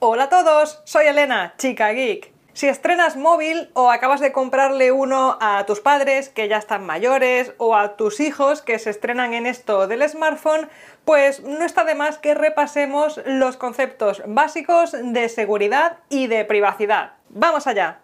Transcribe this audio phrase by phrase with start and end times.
[0.00, 2.32] Hola a todos, soy Elena, chica geek.
[2.52, 7.52] Si estrenas móvil o acabas de comprarle uno a tus padres que ya están mayores
[7.58, 10.68] o a tus hijos que se estrenan en esto del smartphone,
[11.04, 17.14] pues no está de más que repasemos los conceptos básicos de seguridad y de privacidad.
[17.30, 17.98] ¡Vamos allá!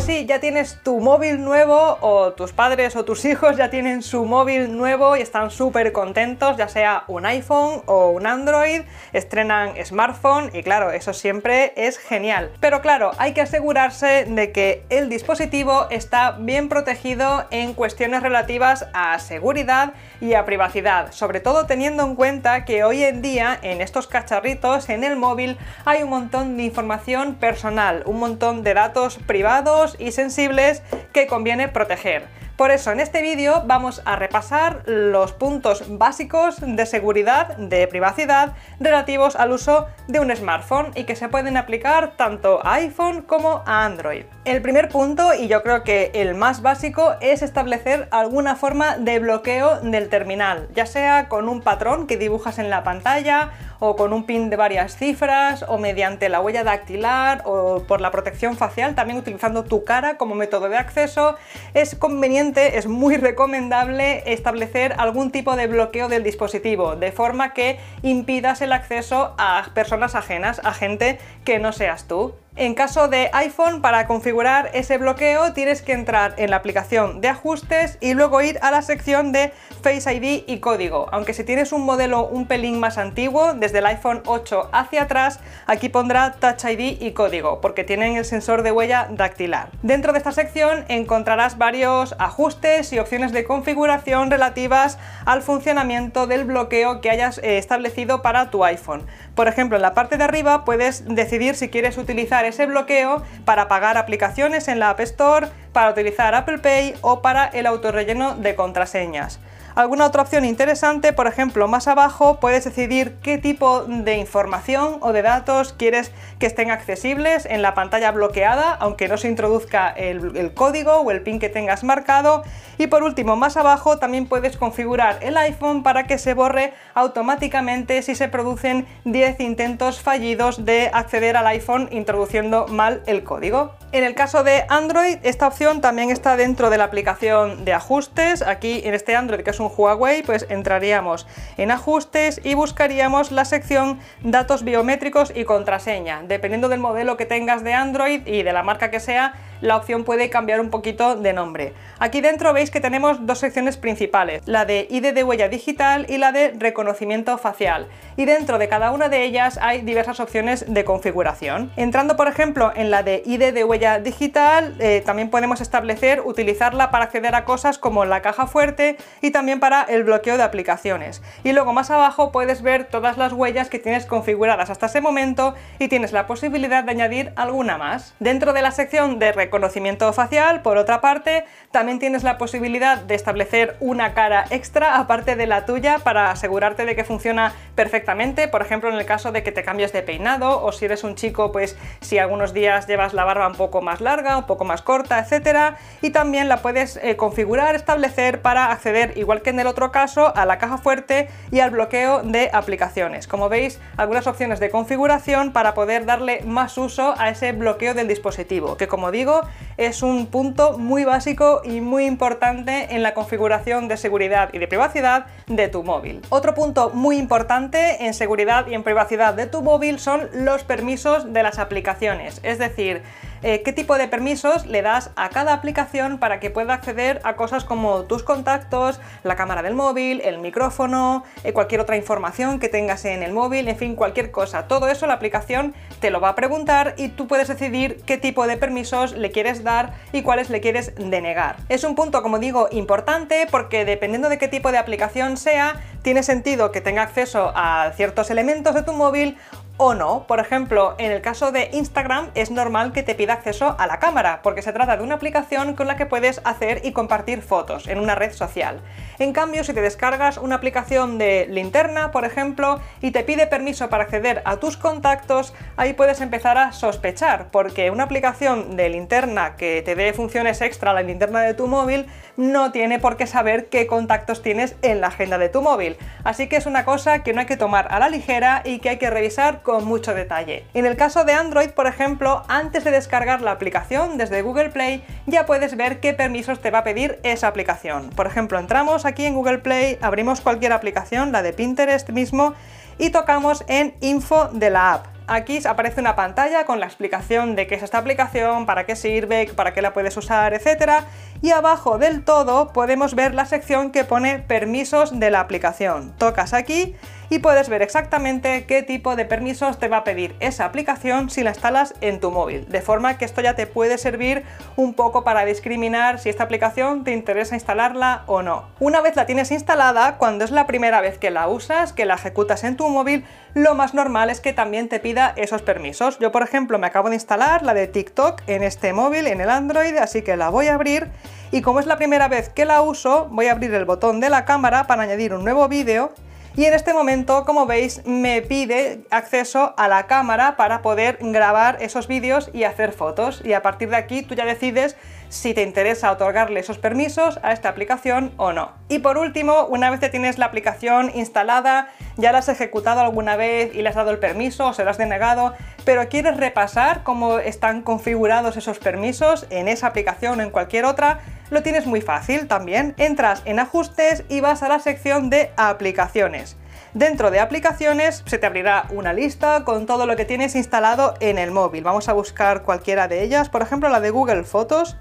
[0.00, 4.02] Pues sí, ya tienes tu móvil nuevo o tus padres o tus hijos ya tienen
[4.02, 8.80] su móvil nuevo y están súper contentos, ya sea un iPhone o un Android,
[9.12, 12.50] estrenan smartphone y claro, eso siempre es genial.
[12.60, 18.86] Pero claro, hay que asegurarse de que el dispositivo está bien protegido en cuestiones relativas
[18.94, 19.92] a seguridad
[20.22, 24.88] y a privacidad, sobre todo teniendo en cuenta que hoy en día en estos cacharritos,
[24.88, 30.12] en el móvil, hay un montón de información personal, un montón de datos privados, y
[30.12, 32.40] sensibles que conviene proteger.
[32.60, 38.54] Por eso en este vídeo vamos a repasar los puntos básicos de seguridad, de privacidad,
[38.78, 43.62] relativos al uso de un smartphone y que se pueden aplicar tanto a iPhone como
[43.64, 44.26] a Android.
[44.50, 49.20] El primer punto, y yo creo que el más básico, es establecer alguna forma de
[49.20, 54.12] bloqueo del terminal, ya sea con un patrón que dibujas en la pantalla o con
[54.12, 58.94] un pin de varias cifras, o mediante la huella dactilar, o por la protección facial,
[58.94, 61.36] también utilizando tu cara como método de acceso,
[61.72, 67.78] es conveniente, es muy recomendable establecer algún tipo de bloqueo del dispositivo, de forma que
[68.02, 72.34] impidas el acceso a personas ajenas, a gente que no seas tú.
[72.56, 77.28] En caso de iPhone, para configurar ese bloqueo tienes que entrar en la aplicación de
[77.28, 81.06] ajustes y luego ir a la sección de Face ID y código.
[81.12, 85.38] Aunque si tienes un modelo un pelín más antiguo, desde el iPhone 8 hacia atrás,
[85.68, 89.70] aquí pondrá Touch ID y código, porque tienen el sensor de huella dactilar.
[89.82, 96.44] Dentro de esta sección encontrarás varios ajustes y opciones de configuración relativas al funcionamiento del
[96.44, 99.06] bloqueo que hayas eh, establecido para tu iPhone.
[99.36, 103.68] Por ejemplo, en la parte de arriba puedes decidir si quieres utilizar ese bloqueo para
[103.68, 108.54] pagar aplicaciones en la App Store, para utilizar Apple Pay o para el autorrelleno de
[108.54, 109.40] contraseñas.
[109.74, 115.12] Alguna otra opción interesante, por ejemplo, más abajo puedes decidir qué tipo de información o
[115.12, 120.52] de datos quieres que estén accesibles en la pantalla bloqueada, aunque no se introduzca el,
[120.54, 122.42] código o el pin que tengas marcado.
[122.78, 128.02] Y por último, más abajo también puedes configurar el iPhone para que se borre automáticamente
[128.02, 133.74] si se producen 10 intentos fallidos de acceder al iPhone introduciendo mal el código.
[133.92, 138.40] En el caso de Android, esta opción también está dentro de la aplicación de ajustes.
[138.40, 143.44] Aquí en este Android, que es un Huawei, pues entraríamos en ajustes y buscaríamos la
[143.44, 146.22] sección datos biométricos y contraseña.
[146.22, 150.04] Dependiendo del modelo que tengas de Android y de la marca que sea, la opción
[150.04, 151.72] puede cambiar un poquito de nombre.
[151.98, 156.18] Aquí dentro veis que tenemos dos secciones principales, la de ID de huella digital y
[156.18, 157.88] la de reconocimiento facial.
[158.16, 161.70] Y dentro de cada una de ellas hay diversas opciones de configuración.
[161.76, 166.90] Entrando por ejemplo en la de ID de huella digital, eh, también podemos establecer utilizarla
[166.90, 171.22] para acceder a cosas como la caja fuerte y también para el bloqueo de aplicaciones.
[171.44, 175.54] Y luego más abajo puedes ver todas las huellas que tienes configuradas hasta ese momento
[175.78, 178.14] y tienes la posibilidad de añadir alguna más.
[178.20, 183.16] Dentro de la sección de reconocimiento facial, por otra parte, también tienes la posibilidad de
[183.16, 188.62] establecer una cara extra aparte de la tuya para asegurarte de que funciona perfectamente, por
[188.62, 191.50] ejemplo en el caso de que te cambies de peinado o si eres un chico,
[191.50, 195.18] pues si algunos días llevas la barba un poco más larga, un poco más corta,
[195.18, 199.90] etcétera, y también la puedes eh, configurar, establecer para acceder, igual que en el otro
[199.90, 203.26] caso, a la caja fuerte y al bloqueo de aplicaciones.
[203.26, 208.06] Como veis, algunas opciones de configuración para poder darle más uso a ese bloqueo del
[208.06, 209.39] dispositivo, que como digo,
[209.76, 214.68] es un punto muy básico y muy importante en la configuración de seguridad y de
[214.68, 216.20] privacidad de tu móvil.
[216.28, 221.32] Otro punto muy importante en seguridad y en privacidad de tu móvil son los permisos
[221.32, 223.02] de las aplicaciones, es decir,
[223.42, 227.36] eh, qué tipo de permisos le das a cada aplicación para que pueda acceder a
[227.36, 232.68] cosas como tus contactos, la cámara del móvil, el micrófono, eh, cualquier otra información que
[232.68, 234.68] tengas en el móvil, en fin, cualquier cosa.
[234.68, 238.46] Todo eso la aplicación te lo va a preguntar y tú puedes decidir qué tipo
[238.46, 241.56] de permisos le quieres dar y cuáles le quieres denegar.
[241.68, 246.22] Es un punto, como digo, importante porque dependiendo de qué tipo de aplicación sea, tiene
[246.22, 249.36] sentido que tenga acceso a ciertos elementos de tu móvil
[249.80, 250.26] o no.
[250.26, 253.98] Por ejemplo, en el caso de Instagram es normal que te pida acceso a la
[253.98, 257.88] cámara, porque se trata de una aplicación con la que puedes hacer y compartir fotos
[257.88, 258.82] en una red social.
[259.18, 263.88] En cambio, si te descargas una aplicación de linterna, por ejemplo, y te pide permiso
[263.88, 269.56] para acceder a tus contactos, ahí puedes empezar a sospechar, porque una aplicación de linterna
[269.56, 272.06] que te dé funciones extra a la linterna de tu móvil
[272.36, 275.96] no tiene por qué saber qué contactos tienes en la agenda de tu móvil.
[276.22, 278.90] Así que es una cosa que no hay que tomar a la ligera y que
[278.90, 280.64] hay que revisar mucho detalle.
[280.74, 285.04] En el caso de Android, por ejemplo, antes de descargar la aplicación desde Google Play,
[285.26, 288.10] ya puedes ver qué permisos te va a pedir esa aplicación.
[288.10, 292.54] Por ejemplo, entramos aquí en Google Play, abrimos cualquier aplicación, la de Pinterest mismo,
[292.98, 295.06] y tocamos en Info de la app.
[295.26, 299.48] Aquí aparece una pantalla con la explicación de qué es esta aplicación, para qué sirve,
[299.54, 301.04] para qué la puedes usar, etc.
[301.40, 306.16] Y abajo del todo podemos ver la sección que pone permisos de la aplicación.
[306.18, 306.96] Tocas aquí
[307.30, 311.44] y puedes ver exactamente qué tipo de permisos te va a pedir esa aplicación si
[311.44, 312.68] la instalas en tu móvil.
[312.68, 314.44] De forma que esto ya te puede servir
[314.74, 318.68] un poco para discriminar si esta aplicación te interesa instalarla o no.
[318.80, 322.14] Una vez la tienes instalada, cuando es la primera vez que la usas, que la
[322.14, 323.24] ejecutas en tu móvil,
[323.54, 326.18] lo más normal es que también te pida esos permisos.
[326.18, 329.50] Yo, por ejemplo, me acabo de instalar la de TikTok en este móvil, en el
[329.50, 331.08] Android, así que la voy a abrir
[331.52, 334.30] y como es la primera vez que la uso, voy a abrir el botón de
[334.30, 336.12] la cámara para añadir un nuevo vídeo
[336.56, 341.78] y en este momento, como veis, me pide acceso a la cámara para poder grabar
[341.80, 343.40] esos vídeos y hacer fotos.
[343.44, 344.96] Y a partir de aquí tú ya decides
[345.30, 348.72] si te interesa otorgarle esos permisos a esta aplicación o no.
[348.88, 353.36] Y por último, una vez que tienes la aplicación instalada, ya la has ejecutado alguna
[353.36, 355.54] vez y le has dado el permiso o se lo has denegado,
[355.84, 361.20] pero quieres repasar cómo están configurados esos permisos en esa aplicación o en cualquier otra,
[361.50, 362.94] lo tienes muy fácil también.
[362.98, 366.56] Entras en ajustes y vas a la sección de aplicaciones.
[366.92, 371.38] Dentro de aplicaciones se te abrirá una lista con todo lo que tienes instalado en
[371.38, 371.84] el móvil.
[371.84, 374.96] Vamos a buscar cualquiera de ellas, por ejemplo la de Google Fotos.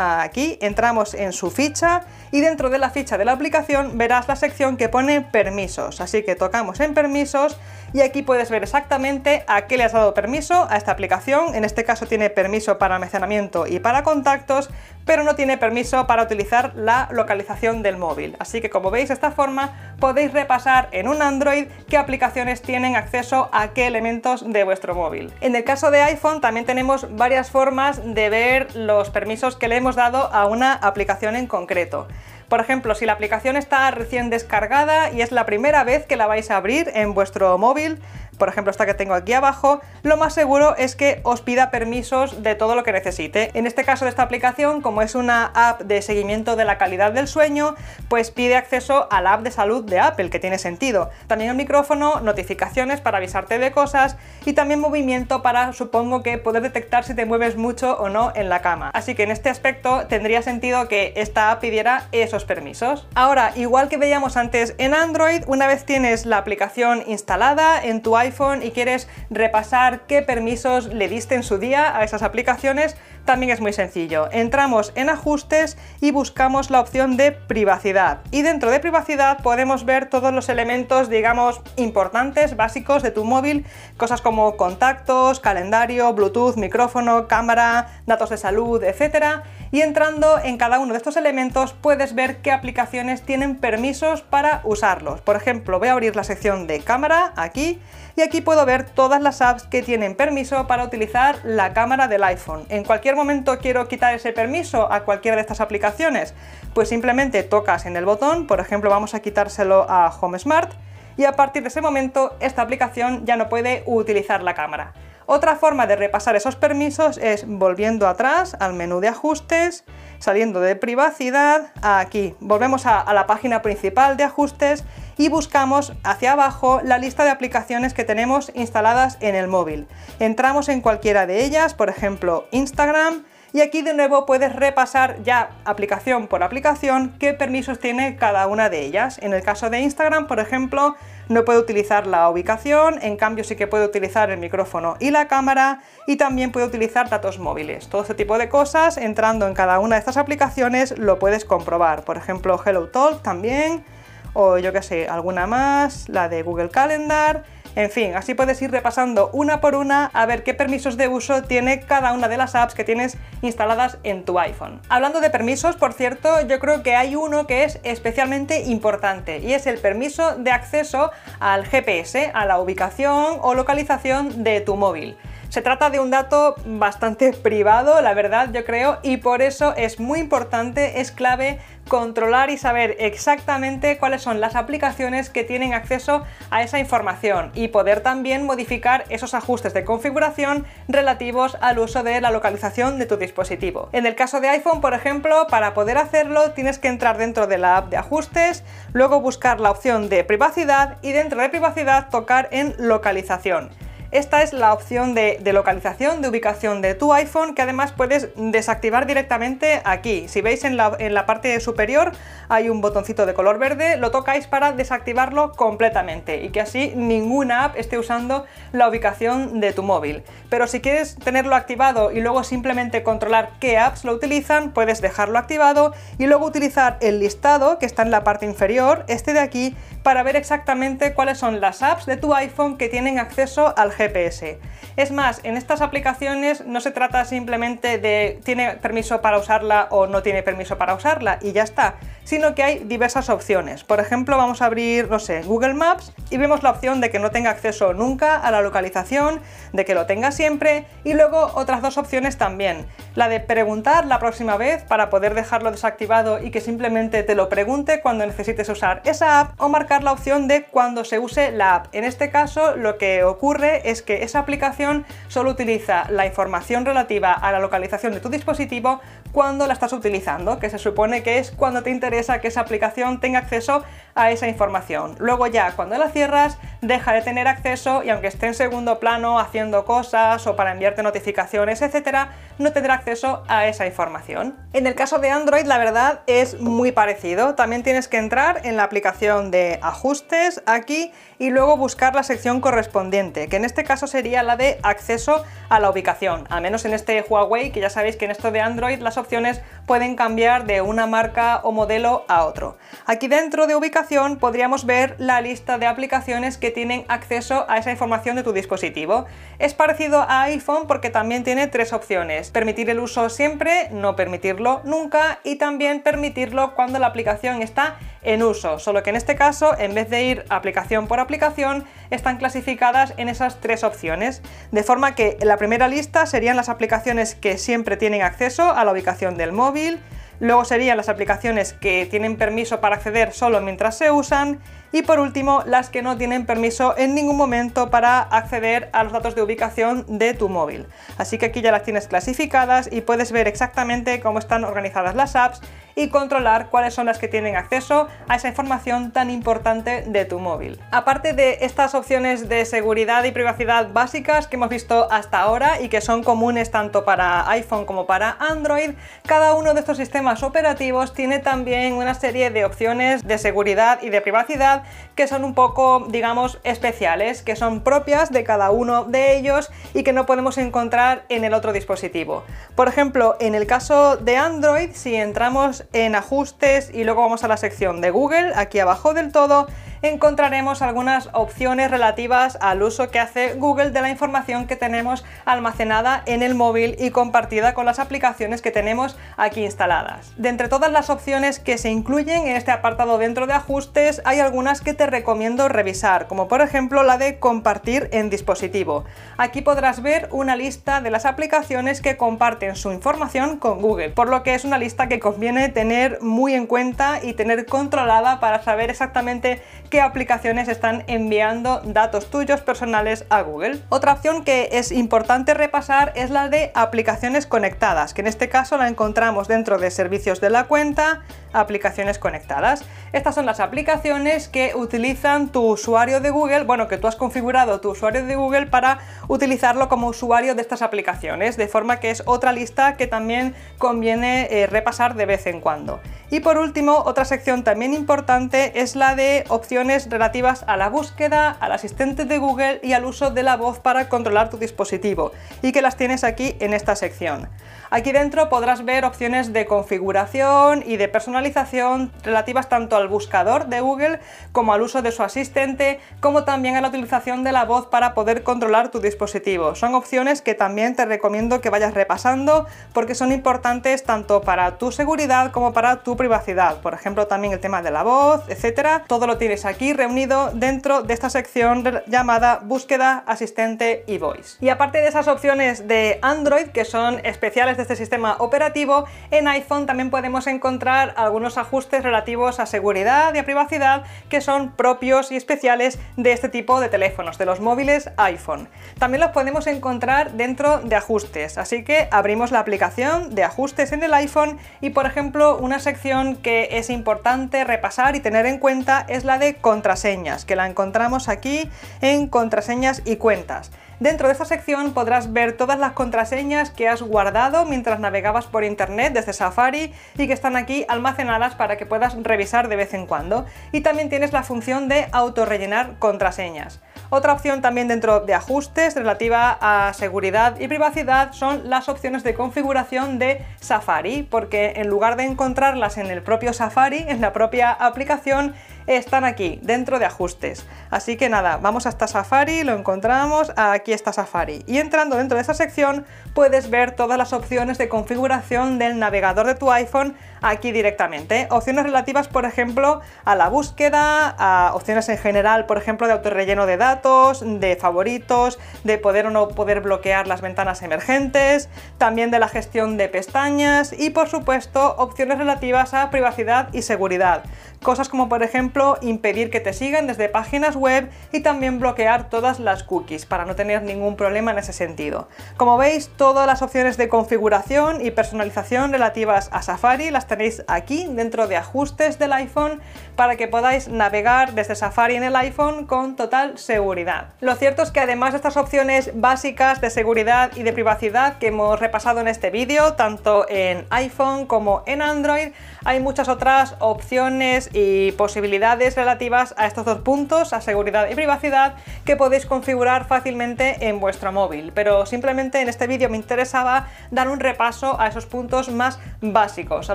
[0.00, 4.36] Aquí entramos en su ficha y dentro de la ficha de la aplicación verás la
[4.36, 6.00] sección que pone permisos.
[6.00, 7.58] Así que tocamos en permisos
[7.92, 11.56] y aquí puedes ver exactamente a qué le has dado permiso a esta aplicación.
[11.56, 14.70] En este caso tiene permiso para almacenamiento y para contactos,
[15.08, 18.36] pero no tiene permiso para utilizar la localización del móvil.
[18.40, 22.94] Así que como veis de esta forma podéis repasar en un Android qué aplicaciones tienen
[22.94, 25.32] acceso a qué elementos de vuestro móvil.
[25.40, 29.76] En el caso de iPhone también tenemos varias formas de ver los permisos que le
[29.76, 32.06] hemos dado a una aplicación en concreto.
[32.50, 36.26] Por ejemplo, si la aplicación está recién descargada y es la primera vez que la
[36.26, 37.98] vais a abrir en vuestro móvil,
[38.38, 42.42] por ejemplo esta que tengo aquí abajo, lo más seguro es que os pida permisos
[42.42, 43.50] de todo lo que necesite.
[43.54, 47.12] En este caso de esta aplicación, como es una app de seguimiento de la calidad
[47.12, 47.74] del sueño,
[48.08, 51.10] pues pide acceso a la app de salud de Apple, que tiene sentido.
[51.26, 56.62] También el micrófono, notificaciones para avisarte de cosas y también movimiento para, supongo que, poder
[56.62, 58.90] detectar si te mueves mucho o no en la cama.
[58.94, 63.06] Así que en este aspecto tendría sentido que esta app pidiera esos permisos.
[63.14, 68.16] Ahora, igual que veíamos antes en Android, una vez tienes la aplicación instalada en tu
[68.16, 68.27] iPhone,
[68.62, 72.96] y quieres repasar qué permisos le diste en su día a esas aplicaciones,
[73.28, 74.30] también es muy sencillo.
[74.32, 78.20] Entramos en ajustes y buscamos la opción de privacidad.
[78.30, 83.66] Y dentro de privacidad podemos ver todos los elementos, digamos, importantes, básicos de tu móvil,
[83.98, 89.42] cosas como contactos, calendario, Bluetooth, micrófono, cámara, datos de salud, etc.
[89.72, 94.62] Y entrando en cada uno de estos elementos puedes ver qué aplicaciones tienen permisos para
[94.64, 95.20] usarlos.
[95.20, 97.78] Por ejemplo, voy a abrir la sección de cámara aquí
[98.16, 102.24] y aquí puedo ver todas las apps que tienen permiso para utilizar la cámara del
[102.24, 102.64] iPhone.
[102.68, 106.34] En cualquier momento quiero quitar ese permiso a cualquiera de estas aplicaciones,
[106.72, 110.72] pues simplemente tocas en el botón, por ejemplo vamos a quitárselo a Home Smart
[111.18, 114.94] y a partir de ese momento esta aplicación ya no puede utilizar la cámara.
[115.30, 119.84] Otra forma de repasar esos permisos es volviendo atrás al menú de ajustes,
[120.20, 124.84] saliendo de privacidad, aquí volvemos a, la página principal de ajustes
[125.18, 129.86] y buscamos hacia abajo la lista de aplicaciones que tenemos instaladas en el móvil.
[130.18, 135.50] Entramos en cualquiera de ellas, por ejemplo Instagram, y aquí de nuevo puedes repasar ya
[135.66, 139.18] aplicación por aplicación qué permisos tiene cada una de ellas.
[139.22, 140.96] En el caso de Instagram, por ejemplo,
[141.28, 145.28] no puede utilizar la ubicación, en cambio sí que puede utilizar el micrófono y la
[145.28, 147.88] cámara y también puede utilizar datos móviles.
[147.88, 152.04] Todo este tipo de cosas, entrando en cada una de estas aplicaciones, lo puedes comprobar.
[152.04, 153.84] Por ejemplo, HelloTalk también,
[154.32, 157.44] o yo que sé, alguna más, la de Google Calendar
[157.78, 161.44] en fin, así puedes ir repasando una por una a ver qué permisos de uso
[161.44, 164.80] tiene cada una de las apps que tienes instaladas en tu iPhone.
[164.88, 169.52] Hablando de permisos, por cierto, yo creo que hay uno que es especialmente importante y
[169.52, 175.16] es el permiso de acceso al GPS, a la ubicación o localización de tu móvil.
[175.48, 179.98] Se trata de un dato bastante privado, la verdad, yo creo, y por eso es
[179.98, 186.22] muy importante, es clave controlar y saber exactamente cuáles son las aplicaciones que tienen acceso
[186.50, 192.20] a esa información y poder también modificar esos ajustes de configuración relativos al uso de
[192.20, 193.88] la localización de tu dispositivo.
[193.92, 197.56] En el caso de iPhone, por ejemplo, para poder hacerlo tienes que entrar dentro de
[197.56, 202.50] la app de ajustes, luego buscar la opción de privacidad y dentro de privacidad tocar
[202.52, 203.70] en localización.
[204.10, 209.06] Esta es la opción de, localización, de ubicación de tu iPhone, que además puedes desactivar
[209.06, 210.28] directamente aquí.
[210.28, 212.12] Si veis en la, parte superior
[212.48, 217.64] hay un botoncito de color verde, lo tocáis para desactivarlo completamente y que así ninguna
[217.64, 220.22] app esté usando la ubicación de tu móvil.
[220.48, 225.38] Pero si quieres tenerlo activado y luego simplemente controlar qué apps lo utilizan, puedes dejarlo
[225.38, 229.76] activado y luego utilizar el listado que está en la parte inferior, este de aquí,
[230.02, 234.58] para ver exactamente cuáles son las apps de tu iPhone que tienen acceso al GPS.
[234.96, 240.06] Es más, en estas aplicaciones no se trata simplemente de tiene permiso para usarla o
[240.06, 243.84] no tiene permiso para usarla y ya está, sino que hay diversas opciones.
[243.84, 247.18] Por ejemplo, vamos a abrir, no sé, Google Maps y vemos la opción de que
[247.18, 249.40] no tenga acceso nunca a la localización,
[249.72, 252.86] de que lo tenga siempre y luego otras dos opciones también.
[253.14, 257.48] La de preguntar la próxima vez para poder dejarlo desactivado y que simplemente te lo
[257.48, 261.76] pregunte cuando necesites usar esa app o marcar la opción de cuando se use la
[261.76, 261.86] app.
[261.92, 267.32] En este caso lo que ocurre es que esa aplicación solo utiliza la información relativa
[267.32, 269.00] a la localización de tu dispositivo
[269.32, 273.20] cuando la estás utilizando, que se supone que es cuando te interesa que esa aplicación
[273.20, 275.14] tenga acceso a esa información.
[275.18, 279.38] Luego ya cuando la cierras deja de tener acceso y aunque esté en segundo plano
[279.38, 284.56] haciendo cosas o para enviarte notificaciones, etcétera, no tendrá acceso a esa información.
[284.72, 287.54] En el caso de Android la verdad es muy parecido.
[287.54, 292.60] También tienes que entrar en la aplicación de ajustes aquí y luego buscar la sección
[292.60, 296.94] correspondiente, que en este caso sería la de acceso a la ubicación, a menos en
[296.94, 300.80] este Huawei, que ya sabéis que en esto de Android las opciones pueden cambiar de
[300.80, 302.78] una marca o modelo a otro.
[303.06, 307.90] Aquí dentro de ubicación podríamos ver la lista de aplicaciones que tienen acceso a esa
[307.90, 309.26] información de tu dispositivo.
[309.58, 314.82] Es parecido a iPhone porque también tiene tres opciones, permitir el uso siempre, no permitirlo
[314.84, 319.78] nunca y también permitirlo cuando la aplicación está en uso, solo que en este caso,
[319.78, 325.14] en vez de ir aplicación por aplicación, están clasificadas en esas tres opciones, de forma
[325.14, 329.52] que la primera lista serían las aplicaciones que siempre tienen acceso a la ubicación del
[329.52, 330.00] móvil,
[330.40, 334.60] luego serían las aplicaciones que tienen permiso para acceder solo mientras se usan,
[334.92, 339.12] y por último las que no tienen permiso en ningún momento para acceder a los
[339.12, 340.86] datos de ubicación de tu móvil.
[341.16, 345.36] Así que aquí ya las tienes clasificadas y puedes ver exactamente cómo están organizadas las
[345.36, 345.60] apps
[345.98, 350.38] y controlar cuáles son las que tienen acceso a esa información tan importante de tu
[350.38, 350.78] móvil.
[350.92, 355.88] Aparte de estas opciones de seguridad y privacidad básicas que hemos visto hasta ahora y
[355.88, 358.92] que son comunes tanto para iPhone como para Android,
[359.26, 364.10] cada uno de estos sistemas operativos tiene también una serie de opciones de seguridad y
[364.10, 364.77] de privacidad
[365.14, 370.02] que son un poco, digamos, especiales, que son propias de cada uno de ellos y
[370.02, 372.44] que no podemos encontrar en el otro dispositivo.
[372.74, 377.48] Por ejemplo, en el caso de Android, si entramos en ajustes y luego vamos a
[377.48, 379.66] la sección de Google, aquí abajo del todo,
[380.02, 386.22] encontraremos algunas opciones relativas al uso que hace Google de la información que tenemos almacenada
[386.26, 390.32] en el móvil y compartida con las aplicaciones que tenemos aquí instaladas.
[390.36, 394.40] De entre todas las opciones que se incluyen en este apartado dentro de ajustes, hay
[394.40, 399.04] algunas que te recomiendo revisar, como por ejemplo la de compartir en dispositivo.
[399.36, 404.28] Aquí podrás ver una lista de las aplicaciones que comparten su información con Google, por
[404.28, 408.62] lo que es una lista que conviene tener muy en cuenta y tener controlada para
[408.62, 413.80] saber exactamente qué aplicaciones están enviando datos tuyos personales a Google.
[413.88, 418.76] Otra opción que es importante repasar es la de aplicaciones conectadas, que en este caso
[418.76, 422.84] la encontramos dentro de servicios de la cuenta, aplicaciones conectadas.
[423.12, 427.80] Estas son las aplicaciones que utilizan tu usuario de Google, bueno, que tú has configurado
[427.80, 432.22] tu usuario de Google para utilizarlo como usuario de estas aplicaciones, de forma que es
[432.26, 436.00] otra lista que también conviene eh, repasar de vez en cuando.
[436.30, 441.56] Y por último, otra sección también importante es la de opciones relativas a la búsqueda,
[441.60, 445.30] al asistente de Google y al uso de la voz para controlar tu dispositivo,
[445.62, 447.48] y que las tienes aquí en esta sección.
[447.90, 453.80] Aquí dentro podrás ver opciones de configuración y de personalización relativas tanto al buscador de
[453.80, 454.20] Google
[454.52, 458.12] como al uso de su asistente, como también a la utilización de la voz para
[458.12, 459.74] poder controlar tu dispositivo.
[459.74, 464.92] Son opciones que también te recomiendo que vayas repasando porque son importantes tanto para tu
[464.92, 466.82] seguridad como para tu privacidad.
[466.82, 469.04] Por ejemplo, también el tema de la voz, etcétera.
[469.06, 474.56] Todo lo tienes aquí reunido dentro de esta sección llamada búsqueda, asistente y voice.
[474.60, 479.46] Y aparte de esas opciones de Android, que son especiales de este sistema operativo, en
[479.48, 485.30] iPhone también podemos encontrar algunos ajustes relativos a seguridad y a privacidad que son propios
[485.30, 488.68] y especiales de este tipo de teléfonos, de los móviles iPhone.
[488.98, 494.02] También los podemos encontrar dentro de ajustes, así que abrimos la aplicación de ajustes en
[494.02, 499.04] el iPhone y por ejemplo una sección que es importante repasar y tener en cuenta
[499.08, 503.70] es la de contraseñas, que la encontramos aquí en contraseñas y cuentas.
[504.00, 508.62] Dentro de esta sección podrás ver todas las contraseñas que has guardado mientras navegabas por
[508.62, 513.06] internet desde Safari y que están aquí almacenadas para que puedas revisar de vez en
[513.06, 513.44] cuando.
[513.72, 516.80] Y también tienes la función de autorrellenar contraseñas.
[517.10, 522.34] Otra opción también dentro de ajustes relativa a seguridad y privacidad son las opciones de
[522.34, 527.72] configuración de Safari, porque en lugar de encontrarlas en el propio Safari, en la propia
[527.72, 528.54] aplicación,
[528.96, 530.64] están aquí, dentro de ajustes.
[530.90, 534.64] Así que nada, vamos hasta Safari, lo encontramos, aquí está Safari.
[534.66, 539.46] Y entrando dentro de esa sección puedes ver todas las opciones de configuración del navegador
[539.46, 541.48] de tu iPhone aquí directamente.
[541.50, 546.66] Opciones relativas, por ejemplo, a la búsqueda, a opciones en general, por ejemplo, de autorrelleno
[546.66, 552.38] de datos, de favoritos, de poder o no poder bloquear las ventanas emergentes, también de
[552.38, 557.42] la gestión de pestañas y, por supuesto, opciones relativas a privacidad y seguridad.
[557.82, 562.58] Cosas como, por ejemplo, impedir que te sigan desde páginas web y también bloquear todas
[562.58, 565.28] las cookies para no tener ningún problema en ese sentido.
[565.56, 571.06] Como veis, todas las opciones de configuración y personalización relativas a Safari las tenéis aquí
[571.08, 572.80] dentro de ajustes del iPhone
[573.14, 577.28] para que podáis navegar desde Safari en el iPhone con total seguridad.
[577.40, 581.48] Lo cierto es que además de estas opciones básicas de seguridad y de privacidad que
[581.48, 585.52] hemos repasado en este vídeo, tanto en iPhone como en Android,
[585.84, 591.74] hay muchas otras opciones y posibilidades relativas a estos dos puntos, a seguridad y privacidad,
[592.04, 594.72] que podéis configurar fácilmente en vuestro móvil.
[594.74, 599.90] Pero simplemente en este vídeo me interesaba dar un repaso a esos puntos más básicos,
[599.90, 599.94] a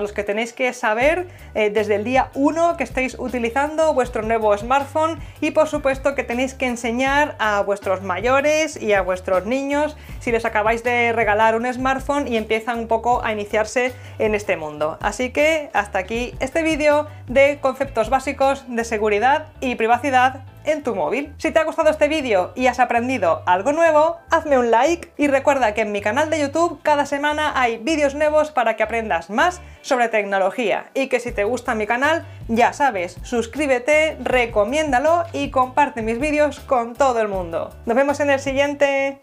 [0.00, 4.56] los que tenéis que saber eh, desde el día 1 que estáis utilizando vuestro nuevo
[4.56, 9.96] smartphone y por supuesto que tenéis que enseñar a vuestros mayores y a vuestros niños
[10.20, 14.56] si les acabáis de regalar un smartphone y empiezan un poco a iniciarse en este
[14.56, 14.98] mundo.
[15.00, 20.94] Así que hasta aquí este vídeo de conceptos básicos de seguridad y privacidad en tu
[20.94, 21.32] móvil.
[21.38, 25.28] Si te ha gustado este vídeo y has aprendido algo nuevo, hazme un like y
[25.28, 29.30] recuerda que en mi canal de YouTube cada semana hay vídeos nuevos para que aprendas
[29.30, 35.50] más sobre tecnología y que si te gusta mi canal, ya sabes, suscríbete, recomiéndalo y
[35.50, 37.74] comparte mis vídeos con todo el mundo.
[37.86, 39.20] Nos vemos en el siguiente.